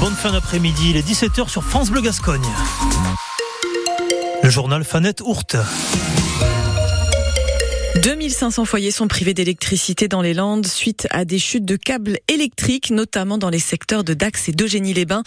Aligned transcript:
Bonne 0.00 0.14
fin 0.14 0.32
d'après-midi, 0.32 0.90
il 0.90 0.96
est 0.96 1.06
17h 1.06 1.50
sur 1.50 1.62
France 1.62 1.90
Bleu 1.90 2.00
Gascogne. 2.00 2.40
Le 4.42 4.48
journal 4.48 4.82
Fanette 4.82 5.20
Ourte. 5.20 5.56
2500 7.96 8.64
foyers 8.66 8.92
sont 8.92 9.08
privés 9.08 9.34
d'électricité 9.34 10.06
dans 10.06 10.22
les 10.22 10.32
Landes 10.32 10.66
suite 10.66 11.08
à 11.10 11.24
des 11.24 11.40
chutes 11.40 11.64
de 11.64 11.74
câbles 11.74 12.18
électriques, 12.28 12.90
notamment 12.90 13.36
dans 13.36 13.50
les 13.50 13.58
secteurs 13.58 14.04
de 14.04 14.14
Dax 14.14 14.48
et 14.48 14.52
d'Eugénie-les-Bains. 14.52 15.24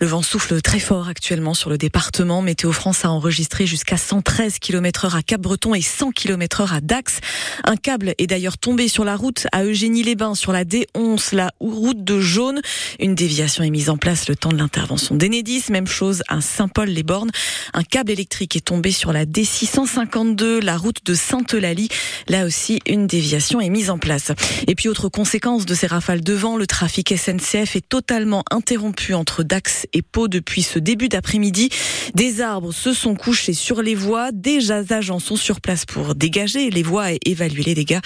Le 0.00 0.06
vent 0.06 0.22
souffle 0.22 0.62
très 0.62 0.78
fort 0.78 1.08
actuellement 1.08 1.52
sur 1.52 1.68
le 1.68 1.76
département. 1.76 2.40
Météo 2.40 2.72
France 2.72 3.04
a 3.04 3.10
enregistré 3.10 3.66
jusqu'à 3.66 3.98
113 3.98 4.58
km 4.60 5.04
heure 5.04 5.14
à 5.14 5.22
Cap-Breton 5.22 5.74
et 5.74 5.82
100 5.82 6.12
km 6.12 6.62
heure 6.62 6.72
à 6.72 6.80
Dax. 6.80 7.20
Un 7.64 7.76
câble 7.76 8.14
est 8.16 8.26
d'ailleurs 8.26 8.56
tombé 8.56 8.88
sur 8.88 9.04
la 9.04 9.14
route 9.14 9.46
à 9.52 9.64
Eugénie-les-Bains, 9.64 10.34
sur 10.34 10.52
la 10.52 10.64
D11, 10.64 11.34
la 11.34 11.50
route 11.60 12.02
de 12.02 12.18
Jaune. 12.18 12.62
Une 12.98 13.14
déviation 13.14 13.62
est 13.62 13.70
mise 13.70 13.90
en 13.90 13.98
place 13.98 14.26
le 14.26 14.36
temps 14.36 14.50
de 14.50 14.58
l'intervention 14.58 15.16
d'Enedis. 15.16 15.64
Même 15.70 15.86
chose 15.86 16.22
à 16.28 16.40
Saint-Paul-les-Bornes. 16.40 17.30
Un 17.74 17.82
câble 17.82 18.10
électrique 18.10 18.56
est 18.56 18.64
tombé 18.64 18.90
sur 18.90 19.12
la 19.12 19.26
D652, 19.26 20.62
la 20.62 20.78
route 20.78 21.04
de 21.04 21.14
Sainte-Eulalie. 21.14 21.90
Là 22.28 22.46
aussi, 22.46 22.80
une 22.86 23.06
déviation 23.06 23.60
est 23.60 23.70
mise 23.70 23.90
en 23.90 23.98
place. 23.98 24.32
Et 24.66 24.74
puis, 24.74 24.88
autre 24.88 25.08
conséquence 25.08 25.66
de 25.66 25.74
ces 25.74 25.86
rafales 25.86 26.22
de 26.22 26.32
vent, 26.32 26.56
le 26.56 26.66
trafic 26.66 27.14
SNCF 27.16 27.76
est 27.76 27.88
totalement 27.88 28.44
interrompu 28.50 29.14
entre 29.14 29.42
Dax 29.42 29.86
et 29.92 30.02
Pau 30.02 30.28
depuis 30.28 30.62
ce 30.62 30.78
début 30.78 31.08
d'après-midi. 31.08 31.70
Des 32.14 32.40
arbres 32.40 32.72
se 32.72 32.92
sont 32.92 33.14
couchés 33.14 33.54
sur 33.54 33.82
les 33.82 33.94
voies. 33.94 34.30
Déjà, 34.32 34.82
agents 34.90 35.18
sont 35.18 35.36
sur 35.36 35.60
place 35.60 35.84
pour 35.84 36.14
dégager 36.14 36.70
les 36.70 36.82
voies 36.82 37.12
et 37.12 37.20
évaluer 37.24 37.62
les 37.62 37.74
dégâts. 37.74 38.00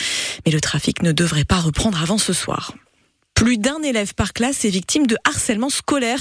Mais 0.45 0.52
le 0.52 0.60
trafic 0.60 1.02
ne 1.02 1.12
devrait 1.12 1.45
pas 1.45 1.59
reprendre 1.59 2.01
avant 2.02 2.18
ce 2.18 2.32
soir. 2.32 2.74
Plus 3.40 3.56
d'un 3.56 3.80
élève 3.82 4.12
par 4.12 4.34
classe 4.34 4.66
est 4.66 4.68
victime 4.68 5.06
de 5.06 5.16
harcèlement 5.24 5.70
scolaire. 5.70 6.18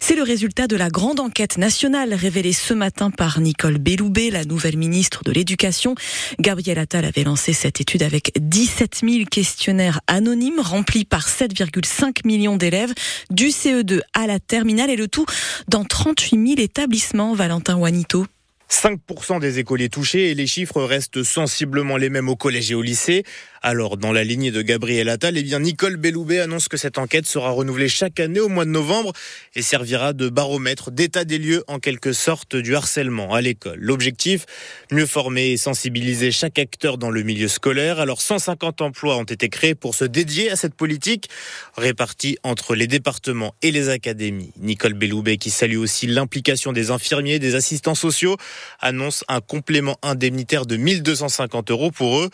C'est 0.00 0.14
le 0.14 0.22
résultat 0.22 0.66
de 0.66 0.74
la 0.74 0.88
grande 0.88 1.20
enquête 1.20 1.58
nationale 1.58 2.14
révélée 2.14 2.54
ce 2.54 2.72
matin 2.72 3.10
par 3.10 3.40
Nicole 3.40 3.76
Belloubet, 3.76 4.30
la 4.30 4.46
nouvelle 4.46 4.78
ministre 4.78 5.22
de 5.22 5.32
l'Éducation. 5.32 5.94
Gabriel 6.40 6.78
Attal 6.78 7.04
avait 7.04 7.24
lancé 7.24 7.52
cette 7.52 7.82
étude 7.82 8.02
avec 8.02 8.32
17 8.40 9.02
000 9.06 9.24
questionnaires 9.30 10.00
anonymes 10.06 10.60
remplis 10.60 11.04
par 11.04 11.28
7,5 11.28 12.26
millions 12.26 12.56
d'élèves 12.56 12.94
du 13.28 13.48
CE2 13.48 14.00
à 14.14 14.26
la 14.26 14.40
terminale 14.40 14.88
et 14.88 14.96
le 14.96 15.08
tout 15.08 15.26
dans 15.68 15.84
38 15.84 16.56
000 16.56 16.58
établissements. 16.58 17.34
Valentin 17.34 17.76
Wanito. 17.76 18.24
5% 18.72 19.38
des 19.38 19.58
écoliers 19.58 19.90
touchés 19.90 20.30
et 20.30 20.34
les 20.34 20.46
chiffres 20.46 20.82
restent 20.82 21.22
sensiblement 21.22 21.98
les 21.98 22.08
mêmes 22.08 22.30
au 22.30 22.36
collège 22.36 22.72
et 22.72 22.74
au 22.74 22.80
lycée. 22.80 23.22
Alors, 23.64 23.96
dans 23.96 24.10
la 24.10 24.24
lignée 24.24 24.50
de 24.50 24.60
Gabriel 24.60 25.08
Attal, 25.08 25.36
eh 25.36 25.42
bien, 25.44 25.60
Nicole 25.60 25.96
Belloubet 25.96 26.40
annonce 26.40 26.66
que 26.66 26.76
cette 26.76 26.98
enquête 26.98 27.26
sera 27.26 27.50
renouvelée 27.50 27.88
chaque 27.88 28.18
année 28.18 28.40
au 28.40 28.48
mois 28.48 28.64
de 28.64 28.70
novembre 28.70 29.12
et 29.54 29.62
servira 29.62 30.14
de 30.14 30.28
baromètre 30.28 30.90
d'état 30.90 31.24
des 31.24 31.38
lieux, 31.38 31.62
en 31.68 31.78
quelque 31.78 32.12
sorte, 32.12 32.56
du 32.56 32.74
harcèlement 32.74 33.34
à 33.34 33.40
l'école. 33.40 33.78
L'objectif, 33.78 34.46
mieux 34.90 35.06
former 35.06 35.52
et 35.52 35.56
sensibiliser 35.58 36.32
chaque 36.32 36.58
acteur 36.58 36.98
dans 36.98 37.10
le 37.10 37.22
milieu 37.22 37.46
scolaire. 37.46 38.00
Alors, 38.00 38.20
150 38.20 38.80
emplois 38.80 39.16
ont 39.16 39.22
été 39.22 39.48
créés 39.48 39.76
pour 39.76 39.94
se 39.94 40.06
dédier 40.06 40.50
à 40.50 40.56
cette 40.56 40.74
politique, 40.74 41.28
répartis 41.76 42.38
entre 42.42 42.74
les 42.74 42.88
départements 42.88 43.54
et 43.62 43.70
les 43.70 43.90
académies. 43.90 44.52
Nicole 44.58 44.94
Belloubet, 44.94 45.36
qui 45.36 45.50
salue 45.50 45.76
aussi 45.76 46.08
l'implication 46.08 46.72
des 46.72 46.90
infirmiers, 46.90 47.38
des 47.38 47.54
assistants 47.54 47.94
sociaux, 47.94 48.36
annonce 48.80 49.24
un 49.28 49.40
complément 49.40 49.98
indemnitaire 50.02 50.66
de 50.66 50.76
1250 50.76 51.70
euros 51.70 51.90
pour 51.90 52.20
eux 52.20 52.30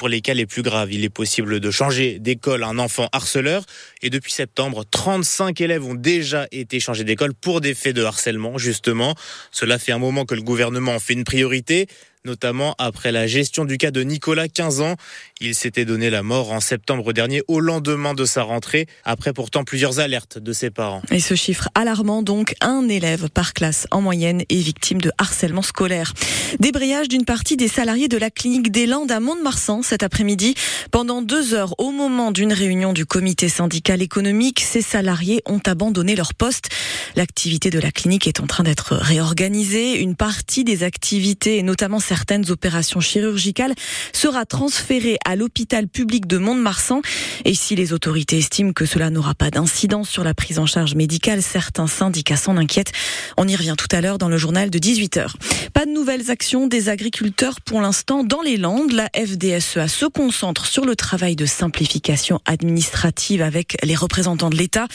pour 0.00 0.08
les 0.08 0.22
cas 0.22 0.32
les 0.32 0.46
plus 0.46 0.62
graves, 0.62 0.90
il 0.90 1.04
est 1.04 1.10
possible 1.10 1.60
de 1.60 1.70
changer 1.70 2.18
d'école 2.18 2.64
un 2.64 2.78
enfant 2.78 3.10
harceleur. 3.12 3.64
Et 4.00 4.08
depuis 4.08 4.32
septembre, 4.32 4.86
35 4.90 5.60
élèves 5.60 5.84
ont 5.84 5.94
déjà 5.94 6.46
été 6.52 6.80
changés 6.80 7.04
d'école 7.04 7.34
pour 7.34 7.60
des 7.60 7.74
faits 7.74 7.94
de 7.94 8.02
harcèlement, 8.02 8.56
justement. 8.56 9.14
Cela 9.50 9.78
fait 9.78 9.92
un 9.92 9.98
moment 9.98 10.24
que 10.24 10.34
le 10.34 10.40
gouvernement 10.40 10.94
en 10.94 11.00
fait 11.00 11.12
une 11.12 11.24
priorité 11.24 11.86
notamment 12.24 12.74
après 12.78 13.12
la 13.12 13.26
gestion 13.26 13.64
du 13.64 13.78
cas 13.78 13.90
de 13.90 14.02
Nicolas, 14.02 14.48
15 14.48 14.80
ans. 14.80 14.96
Il 15.40 15.54
s'était 15.54 15.84
donné 15.84 16.10
la 16.10 16.22
mort 16.22 16.52
en 16.52 16.60
septembre 16.60 17.12
dernier 17.12 17.42
au 17.48 17.60
lendemain 17.60 18.14
de 18.14 18.24
sa 18.24 18.42
rentrée, 18.42 18.86
après 19.04 19.32
pourtant 19.32 19.64
plusieurs 19.64 20.00
alertes 20.00 20.38
de 20.38 20.52
ses 20.52 20.70
parents. 20.70 21.02
Et 21.10 21.20
ce 21.20 21.34
chiffre 21.34 21.68
alarmant 21.74 22.22
donc, 22.22 22.54
un 22.60 22.88
élève 22.88 23.30
par 23.30 23.54
classe 23.54 23.86
en 23.90 24.00
moyenne 24.00 24.42
est 24.48 24.60
victime 24.60 25.00
de 25.00 25.10
harcèlement 25.18 25.62
scolaire. 25.62 26.12
Débrayage 26.58 27.08
d'une 27.08 27.24
partie 27.24 27.56
des 27.56 27.68
salariés 27.68 28.08
de 28.08 28.18
la 28.18 28.30
clinique 28.30 28.70
des 28.70 28.86
Landes 28.86 29.12
à 29.12 29.20
Mont-de-Marsan 29.20 29.82
cet 29.82 30.02
après-midi. 30.02 30.54
Pendant 30.90 31.22
deux 31.22 31.54
heures, 31.54 31.74
au 31.78 31.90
moment 31.90 32.32
d'une 32.32 32.52
réunion 32.52 32.92
du 32.92 33.06
comité 33.06 33.48
syndical 33.48 34.02
économique, 34.02 34.60
ces 34.60 34.82
salariés 34.82 35.42
ont 35.46 35.60
abandonné 35.64 36.16
leur 36.16 36.34
poste. 36.34 36.68
L'activité 37.16 37.70
de 37.70 37.78
la 37.78 37.92
clinique 37.92 38.26
est 38.26 38.40
en 38.40 38.46
train 38.46 38.64
d'être 38.64 38.94
réorganisée. 38.94 40.00
Une 40.00 40.16
partie 40.16 40.64
des 40.64 40.82
activités, 40.82 41.62
notamment 41.62 42.00
certaines 42.10 42.50
opérations 42.50 42.98
chirurgicales, 42.98 43.72
sera 44.12 44.44
transférée 44.44 45.16
à 45.24 45.36
l'hôpital 45.36 45.86
public 45.86 46.26
de 46.26 46.38
Mont-de-Marsan. 46.38 47.02
Et 47.44 47.54
si 47.54 47.76
les 47.76 47.92
autorités 47.92 48.38
estiment 48.38 48.72
que 48.72 48.84
cela 48.84 49.10
n'aura 49.10 49.36
pas 49.36 49.50
d'incidence 49.50 50.08
sur 50.08 50.24
la 50.24 50.34
prise 50.34 50.58
en 50.58 50.66
charge 50.66 50.96
médicale, 50.96 51.40
certains 51.40 51.86
syndicats 51.86 52.36
s'en 52.36 52.56
inquiètent. 52.56 52.90
On 53.36 53.46
y 53.46 53.54
revient 53.54 53.76
tout 53.78 53.86
à 53.94 54.00
l'heure 54.00 54.18
dans 54.18 54.28
le 54.28 54.38
journal 54.38 54.70
de 54.70 54.78
18h. 54.80 55.34
Pas 55.72 55.86
de 55.86 55.92
nouvelles 55.92 56.32
actions 56.32 56.66
des 56.66 56.88
agriculteurs 56.88 57.60
pour 57.60 57.80
l'instant 57.80 58.24
dans 58.24 58.42
les 58.42 58.56
Landes. 58.56 58.90
La 58.90 59.08
FDSEA 59.14 59.86
se 59.86 60.06
concentre 60.06 60.66
sur 60.66 60.84
le 60.84 60.96
travail 60.96 61.36
de 61.36 61.46
simplification 61.46 62.40
administrative 62.44 63.40
avec 63.40 63.76
les 63.84 63.94
représentants 63.94 64.50
de 64.50 64.56
l'État. 64.56 64.88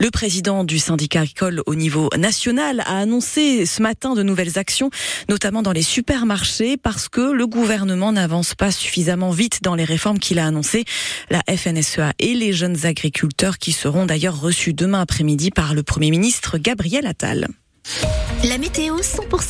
Le 0.00 0.10
président 0.10 0.64
du 0.64 0.78
syndicat 0.78 1.20
agricole 1.20 1.60
au 1.66 1.74
niveau 1.74 2.08
national 2.16 2.80
a 2.86 2.96
annoncé 2.96 3.66
ce 3.66 3.82
matin 3.82 4.14
de 4.14 4.22
nouvelles 4.22 4.58
actions, 4.58 4.88
notamment 5.28 5.60
dans 5.60 5.72
les 5.72 5.82
supermarchés 5.82 6.61
parce 6.82 7.08
que 7.08 7.20
le 7.20 7.46
gouvernement 7.46 8.12
n'avance 8.12 8.54
pas 8.54 8.70
suffisamment 8.70 9.30
vite 9.30 9.62
dans 9.62 9.74
les 9.74 9.84
réformes 9.84 10.18
qu'il 10.18 10.38
a 10.38 10.46
annoncées. 10.46 10.84
La 11.30 11.42
FNSEA 11.48 12.12
et 12.18 12.34
les 12.34 12.52
jeunes 12.52 12.86
agriculteurs 12.86 13.58
qui 13.58 13.72
seront 13.72 14.06
d'ailleurs 14.06 14.40
reçus 14.40 14.72
demain 14.72 15.00
après-midi 15.00 15.50
par 15.50 15.74
le 15.74 15.82
Premier 15.82 16.10
ministre 16.10 16.58
Gabriel 16.58 17.06
Attal. 17.06 17.48
La 18.44 18.58
météo 18.58 18.98
100% 18.98 19.38